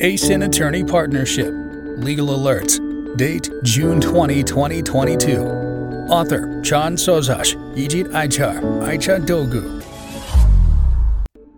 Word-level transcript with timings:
Esin 0.00 0.44
Attorney 0.44 0.82
Partnership. 0.82 1.52
Legal 1.98 2.26
Alerts. 2.28 2.80
Date 3.16 3.48
June 3.62 4.00
20, 4.00 4.42
2022. 4.42 5.40
Author 6.10 6.60
Chan 6.62 6.96
Sozash, 6.96 7.54
Yijit 7.76 8.06
Aichar, 8.10 8.60
Aicha 8.82 9.24
Dogu. 9.24 9.82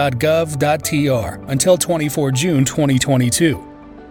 until 1.51 1.77
24 1.77 2.31
June 2.31 2.65
2022. 2.65 3.55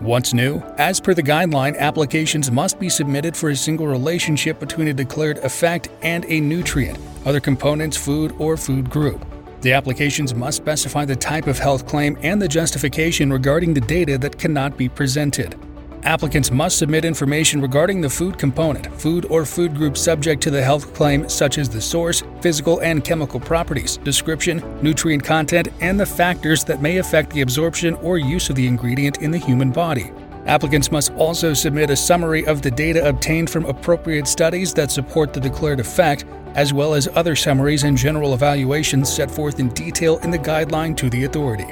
What's 0.00 0.32
new? 0.32 0.62
As 0.78 0.98
per 0.98 1.12
the 1.12 1.22
guideline, 1.22 1.76
applications 1.76 2.50
must 2.50 2.80
be 2.80 2.88
submitted 2.88 3.36
for 3.36 3.50
a 3.50 3.56
single 3.56 3.86
relationship 3.86 4.58
between 4.58 4.88
a 4.88 4.94
declared 4.94 5.36
effect 5.38 5.90
and 6.00 6.24
a 6.24 6.40
nutrient, 6.40 6.98
other 7.26 7.40
components, 7.40 7.98
food, 7.98 8.34
or 8.38 8.56
food 8.56 8.88
group. 8.88 9.22
The 9.60 9.74
applications 9.74 10.34
must 10.34 10.56
specify 10.56 11.04
the 11.04 11.16
type 11.16 11.46
of 11.46 11.58
health 11.58 11.86
claim 11.86 12.16
and 12.22 12.40
the 12.40 12.48
justification 12.48 13.30
regarding 13.30 13.74
the 13.74 13.82
data 13.82 14.16
that 14.16 14.38
cannot 14.38 14.78
be 14.78 14.88
presented. 14.88 15.54
Applicants 16.04 16.50
must 16.50 16.78
submit 16.78 17.04
information 17.04 17.60
regarding 17.60 18.00
the 18.00 18.08
food 18.08 18.38
component, 18.38 18.86
food 18.98 19.26
or 19.26 19.44
food 19.44 19.74
group 19.74 19.98
subject 19.98 20.42
to 20.42 20.50
the 20.50 20.62
health 20.62 20.94
claim, 20.94 21.28
such 21.28 21.58
as 21.58 21.68
the 21.68 21.80
source, 21.80 22.22
physical 22.40 22.80
and 22.80 23.04
chemical 23.04 23.38
properties, 23.38 23.98
description, 23.98 24.62
nutrient 24.82 25.22
content, 25.22 25.68
and 25.80 26.00
the 26.00 26.06
factors 26.06 26.64
that 26.64 26.80
may 26.80 26.98
affect 26.98 27.30
the 27.30 27.42
absorption 27.42 27.94
or 27.96 28.16
use 28.16 28.48
of 28.48 28.56
the 28.56 28.66
ingredient 28.66 29.18
in 29.18 29.30
the 29.30 29.38
human 29.38 29.70
body. 29.70 30.10
Applicants 30.46 30.90
must 30.90 31.12
also 31.14 31.52
submit 31.52 31.90
a 31.90 31.96
summary 31.96 32.46
of 32.46 32.62
the 32.62 32.70
data 32.70 33.06
obtained 33.06 33.50
from 33.50 33.66
appropriate 33.66 34.26
studies 34.26 34.72
that 34.72 34.90
support 34.90 35.34
the 35.34 35.40
declared 35.40 35.80
effect, 35.80 36.24
as 36.54 36.72
well 36.72 36.94
as 36.94 37.08
other 37.14 37.36
summaries 37.36 37.84
and 37.84 37.96
general 37.96 38.32
evaluations 38.32 39.12
set 39.12 39.30
forth 39.30 39.60
in 39.60 39.68
detail 39.70 40.16
in 40.18 40.30
the 40.30 40.38
guideline 40.38 40.96
to 40.96 41.10
the 41.10 41.24
authority. 41.24 41.66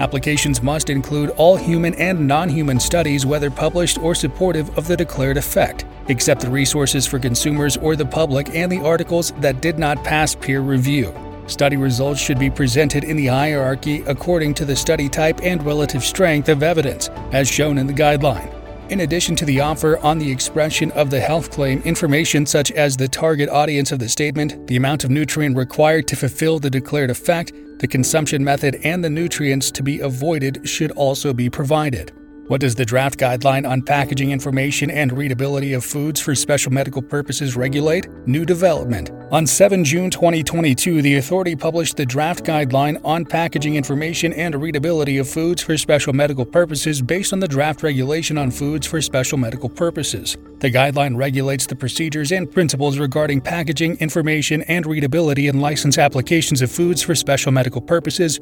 Applications 0.00 0.62
must 0.62 0.90
include 0.90 1.30
all 1.30 1.56
human 1.56 1.94
and 1.94 2.26
non 2.26 2.48
human 2.48 2.80
studies, 2.80 3.24
whether 3.24 3.50
published 3.50 3.98
or 3.98 4.14
supportive 4.14 4.76
of 4.76 4.88
the 4.88 4.96
declared 4.96 5.36
effect, 5.36 5.84
except 6.08 6.40
the 6.40 6.50
resources 6.50 7.06
for 7.06 7.18
consumers 7.18 7.76
or 7.76 7.94
the 7.94 8.06
public 8.06 8.54
and 8.54 8.70
the 8.70 8.80
articles 8.80 9.32
that 9.38 9.60
did 9.60 9.78
not 9.78 10.02
pass 10.02 10.34
peer 10.34 10.60
review. 10.60 11.14
Study 11.46 11.76
results 11.76 12.20
should 12.20 12.38
be 12.38 12.50
presented 12.50 13.04
in 13.04 13.16
the 13.16 13.26
hierarchy 13.26 14.02
according 14.06 14.54
to 14.54 14.64
the 14.64 14.74
study 14.74 15.08
type 15.08 15.40
and 15.42 15.64
relative 15.64 16.02
strength 16.02 16.48
of 16.48 16.62
evidence, 16.62 17.10
as 17.32 17.48
shown 17.48 17.78
in 17.78 17.86
the 17.86 17.92
guideline. 17.92 18.50
In 18.90 19.00
addition 19.00 19.36
to 19.36 19.44
the 19.44 19.60
offer 19.60 19.98
on 19.98 20.18
the 20.18 20.30
expression 20.30 20.90
of 20.92 21.08
the 21.10 21.20
health 21.20 21.50
claim, 21.50 21.80
information 21.82 22.44
such 22.46 22.70
as 22.72 22.96
the 22.96 23.08
target 23.08 23.48
audience 23.48 23.92
of 23.92 23.98
the 23.98 24.08
statement, 24.08 24.66
the 24.66 24.76
amount 24.76 25.04
of 25.04 25.10
nutrient 25.10 25.56
required 25.56 26.06
to 26.08 26.16
fulfill 26.16 26.58
the 26.58 26.70
declared 26.70 27.10
effect, 27.10 27.52
the 27.78 27.88
consumption 27.88 28.42
method, 28.44 28.80
and 28.84 29.04
the 29.04 29.10
nutrients 29.10 29.70
to 29.72 29.82
be 29.82 30.00
avoided 30.00 30.68
should 30.68 30.90
also 30.92 31.32
be 31.32 31.50
provided. 31.50 32.12
What 32.46 32.60
does 32.60 32.74
the 32.74 32.84
draft 32.84 33.18
guideline 33.18 33.66
on 33.66 33.80
packaging 33.80 34.30
information 34.30 34.90
and 34.90 35.10
readability 35.16 35.72
of 35.72 35.82
foods 35.82 36.20
for 36.20 36.34
special 36.34 36.70
medical 36.70 37.00
purposes 37.00 37.56
regulate? 37.56 38.06
New 38.26 38.44
development. 38.44 39.10
On 39.30 39.46
7 39.46 39.82
June 39.82 40.10
2022, 40.10 41.00
the 41.00 41.16
authority 41.16 41.56
published 41.56 41.96
the 41.96 42.04
draft 42.04 42.44
guideline 42.44 43.00
on 43.02 43.24
packaging 43.24 43.76
information 43.76 44.34
and 44.34 44.54
readability 44.60 45.16
of 45.16 45.26
foods 45.26 45.62
for 45.62 45.78
special 45.78 46.12
medical 46.12 46.44
purposes 46.44 47.00
based 47.00 47.32
on 47.32 47.40
the 47.40 47.48
draft 47.48 47.82
regulation 47.82 48.36
on 48.36 48.50
foods 48.50 48.86
for 48.86 49.00
special 49.00 49.38
medical 49.38 49.70
purposes. 49.70 50.36
The 50.58 50.70
guideline 50.70 51.16
regulates 51.16 51.66
the 51.66 51.76
procedures 51.76 52.30
and 52.30 52.50
principles 52.50 52.98
regarding 52.98 53.40
packaging, 53.40 53.96
information, 54.00 54.62
and 54.64 54.84
readability 54.84 55.48
in 55.48 55.60
license 55.60 55.96
applications 55.96 56.60
of 56.60 56.70
foods 56.70 57.02
for 57.02 57.14
special 57.14 57.52
medical 57.52 57.80
purposes, 57.80 58.38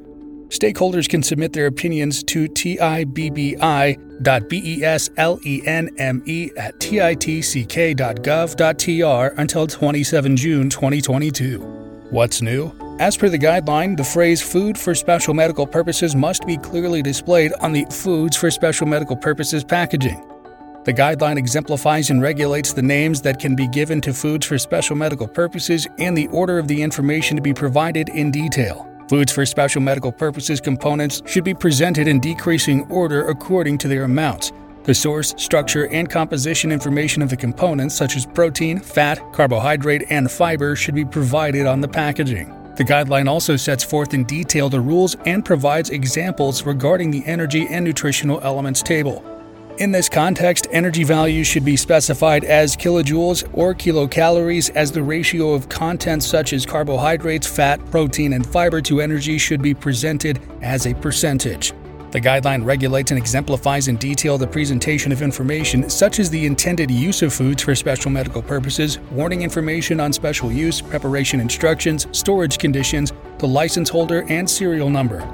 Stakeholders 0.52 1.08
can 1.08 1.22
submit 1.22 1.54
their 1.54 1.66
opinions 1.66 2.22
to 2.24 2.46
tibbi.beslenme 2.46 3.56
at 6.58 6.78
titck.gov.tr 6.78 7.34
until 9.40 9.66
27 9.66 10.36
June 10.36 10.68
2022. 10.68 11.58
What's 12.10 12.42
new? 12.42 12.70
As 13.00 13.16
per 13.16 13.30
the 13.30 13.38
guideline, 13.38 13.96
the 13.96 14.04
phrase 14.04 14.42
food 14.42 14.76
for 14.76 14.94
special 14.94 15.32
medical 15.32 15.66
purposes 15.66 16.14
must 16.14 16.46
be 16.46 16.58
clearly 16.58 17.00
displayed 17.00 17.54
on 17.62 17.72
the 17.72 17.86
foods 17.86 18.36
for 18.36 18.50
special 18.50 18.86
medical 18.86 19.16
purposes 19.16 19.64
packaging. 19.64 20.22
The 20.84 20.92
guideline 20.92 21.38
exemplifies 21.38 22.10
and 22.10 22.20
regulates 22.20 22.74
the 22.74 22.82
names 22.82 23.22
that 23.22 23.38
can 23.38 23.56
be 23.56 23.68
given 23.68 24.02
to 24.02 24.12
foods 24.12 24.44
for 24.44 24.58
special 24.58 24.96
medical 24.96 25.28
purposes 25.28 25.86
and 25.98 26.14
the 26.14 26.28
order 26.28 26.58
of 26.58 26.68
the 26.68 26.82
information 26.82 27.36
to 27.36 27.42
be 27.42 27.54
provided 27.54 28.10
in 28.10 28.30
detail. 28.30 28.91
Foods 29.12 29.30
for 29.30 29.44
special 29.44 29.82
medical 29.82 30.10
purposes 30.10 30.58
components 30.58 31.20
should 31.26 31.44
be 31.44 31.52
presented 31.52 32.08
in 32.08 32.18
decreasing 32.18 32.90
order 32.90 33.28
according 33.28 33.76
to 33.76 33.86
their 33.86 34.04
amounts. 34.04 34.52
The 34.84 34.94
source, 34.94 35.34
structure, 35.36 35.86
and 35.88 36.08
composition 36.08 36.72
information 36.72 37.20
of 37.20 37.28
the 37.28 37.36
components, 37.36 37.94
such 37.94 38.16
as 38.16 38.24
protein, 38.24 38.80
fat, 38.80 39.20
carbohydrate, 39.34 40.04
and 40.08 40.30
fiber, 40.30 40.74
should 40.74 40.94
be 40.94 41.04
provided 41.04 41.66
on 41.66 41.82
the 41.82 41.88
packaging. 41.88 42.48
The 42.76 42.84
guideline 42.84 43.28
also 43.28 43.54
sets 43.54 43.84
forth 43.84 44.14
in 44.14 44.24
detail 44.24 44.70
the 44.70 44.80
rules 44.80 45.14
and 45.26 45.44
provides 45.44 45.90
examples 45.90 46.64
regarding 46.64 47.10
the 47.10 47.22
energy 47.26 47.66
and 47.68 47.84
nutritional 47.84 48.40
elements 48.40 48.82
table. 48.82 49.22
In 49.78 49.90
this 49.90 50.10
context, 50.10 50.66
energy 50.70 51.02
values 51.02 51.46
should 51.46 51.64
be 51.64 51.78
specified 51.78 52.44
as 52.44 52.76
kilojoules 52.76 53.48
or 53.54 53.74
kilocalories, 53.74 54.68
as 54.76 54.92
the 54.92 55.02
ratio 55.02 55.54
of 55.54 55.70
contents 55.70 56.26
such 56.26 56.52
as 56.52 56.66
carbohydrates, 56.66 57.46
fat, 57.46 57.84
protein, 57.90 58.34
and 58.34 58.46
fiber 58.46 58.82
to 58.82 59.00
energy 59.00 59.38
should 59.38 59.62
be 59.62 59.72
presented 59.72 60.40
as 60.60 60.86
a 60.86 60.92
percentage. 60.94 61.72
The 62.10 62.20
guideline 62.20 62.66
regulates 62.66 63.12
and 63.12 63.18
exemplifies 63.18 63.88
in 63.88 63.96
detail 63.96 64.36
the 64.36 64.46
presentation 64.46 65.10
of 65.10 65.22
information, 65.22 65.88
such 65.88 66.18
as 66.18 66.28
the 66.28 66.44
intended 66.44 66.90
use 66.90 67.22
of 67.22 67.32
foods 67.32 67.62
for 67.62 67.74
special 67.74 68.10
medical 68.10 68.42
purposes, 68.42 68.98
warning 69.10 69.40
information 69.40 70.00
on 70.00 70.12
special 70.12 70.52
use, 70.52 70.82
preparation 70.82 71.40
instructions, 71.40 72.06
storage 72.12 72.58
conditions, 72.58 73.14
the 73.38 73.48
license 73.48 73.88
holder, 73.88 74.26
and 74.28 74.48
serial 74.48 74.90
number. 74.90 75.26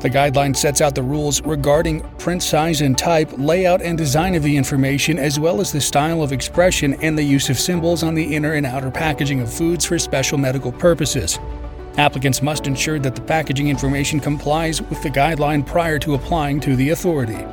The 0.00 0.10
guideline 0.10 0.54
sets 0.54 0.82
out 0.82 0.94
the 0.94 1.02
rules 1.02 1.40
regarding 1.42 2.02
print 2.18 2.42
size 2.42 2.82
and 2.82 2.98
type, 2.98 3.30
layout 3.38 3.80
and 3.80 3.96
design 3.96 4.34
of 4.34 4.42
the 4.42 4.56
information, 4.56 5.18
as 5.18 5.40
well 5.40 5.58
as 5.58 5.72
the 5.72 5.80
style 5.80 6.22
of 6.22 6.32
expression 6.32 6.94
and 7.00 7.16
the 7.16 7.22
use 7.22 7.48
of 7.48 7.58
symbols 7.58 8.02
on 8.02 8.14
the 8.14 8.36
inner 8.36 8.52
and 8.52 8.66
outer 8.66 8.90
packaging 8.90 9.40
of 9.40 9.50
foods 9.50 9.86
for 9.86 9.98
special 9.98 10.36
medical 10.36 10.70
purposes. 10.70 11.38
Applicants 11.96 12.42
must 12.42 12.66
ensure 12.66 12.98
that 12.98 13.14
the 13.14 13.22
packaging 13.22 13.68
information 13.68 14.20
complies 14.20 14.82
with 14.82 15.02
the 15.02 15.08
guideline 15.08 15.64
prior 15.64 15.98
to 16.00 16.14
applying 16.14 16.60
to 16.60 16.76
the 16.76 16.90
authority. 16.90 17.46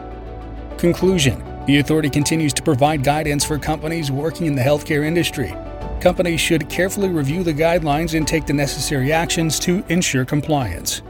Conclusion 0.77 1.41
The 1.65 1.79
authority 1.79 2.09
continues 2.09 2.51
to 2.56 2.62
provide 2.62 3.06
guidance 3.06 3.45
for 3.45 3.57
companies 3.57 4.12
working 4.12 4.47
in 4.47 4.56
the 4.56 4.62
healthcare 4.62 5.06
industry. 5.06 5.56
Companies 6.01 6.41
should 6.41 6.68
carefully 6.68 7.07
review 7.07 7.41
the 7.41 7.53
guidelines 7.53 8.18
and 8.18 8.27
take 8.27 8.45
the 8.45 8.51
necessary 8.51 9.13
actions 9.13 9.59
to 9.59 9.81
ensure 9.88 10.25
compliance. 10.25 11.01